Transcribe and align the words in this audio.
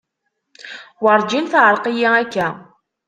Werǧin 1.03 1.45
teεreq-iyi 1.51 2.07
akka. 2.21 2.47